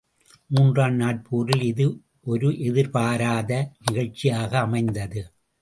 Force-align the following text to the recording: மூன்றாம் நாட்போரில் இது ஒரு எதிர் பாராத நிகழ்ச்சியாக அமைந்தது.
மூன்றாம் 0.49 0.95
நாட்போரில் 0.99 1.61
இது 1.61 1.85
ஒரு 2.25 2.49
எதிர் 2.59 2.89
பாராத 2.89 3.51
நிகழ்ச்சியாக 3.85 4.59
அமைந்தது. 4.59 5.21